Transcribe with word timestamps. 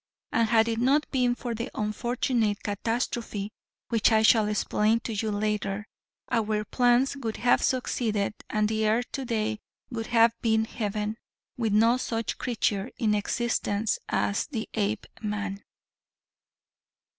And 0.31 0.49
had 0.49 0.67
it 0.67 0.79
not 0.79 1.05
been 1.11 1.35
for 1.35 1.53
the 1.53 1.69
unfortunate 1.75 2.63
catastrophe 2.63 3.51
which 3.89 4.11
I 4.11 4.23
shall 4.23 4.47
explain 4.47 4.99
to 5.01 5.13
you 5.13 5.29
later, 5.29 5.85
our 6.31 6.63
plans 6.65 7.15
would 7.17 7.37
have 7.37 7.61
succeeded 7.61 8.33
and 8.49 8.67
the 8.67 8.87
earth 8.87 9.11
today 9.11 9.59
would 9.91 10.07
have 10.07 10.33
been 10.41 10.65
heaven 10.65 11.17
with 11.55 11.71
no 11.73 11.97
such 11.97 12.39
creature 12.39 12.89
in 12.97 13.13
existence 13.13 13.99
as 14.09 14.47
the 14.47 14.67
Apeman." 14.73 15.61